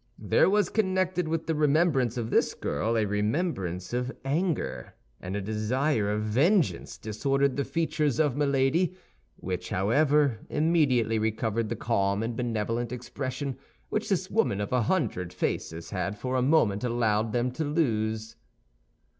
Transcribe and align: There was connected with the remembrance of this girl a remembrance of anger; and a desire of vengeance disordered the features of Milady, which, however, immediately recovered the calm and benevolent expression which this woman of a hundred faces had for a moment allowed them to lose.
There 0.17 0.49
was 0.49 0.69
connected 0.71 1.27
with 1.27 1.45
the 1.45 1.53
remembrance 1.53 2.17
of 2.17 2.31
this 2.31 2.55
girl 2.55 2.97
a 2.97 3.05
remembrance 3.05 3.93
of 3.93 4.11
anger; 4.25 4.95
and 5.21 5.35
a 5.35 5.41
desire 5.41 6.09
of 6.09 6.23
vengeance 6.23 6.97
disordered 6.97 7.55
the 7.55 7.63
features 7.63 8.19
of 8.19 8.35
Milady, 8.35 8.95
which, 9.35 9.69
however, 9.69 10.39
immediately 10.49 11.19
recovered 11.19 11.69
the 11.69 11.75
calm 11.75 12.23
and 12.23 12.35
benevolent 12.35 12.91
expression 12.91 13.59
which 13.89 14.09
this 14.09 14.27
woman 14.31 14.59
of 14.59 14.73
a 14.73 14.81
hundred 14.81 15.31
faces 15.33 15.91
had 15.91 16.17
for 16.17 16.35
a 16.35 16.41
moment 16.41 16.83
allowed 16.83 17.31
them 17.31 17.51
to 17.51 17.63
lose. 17.63 18.35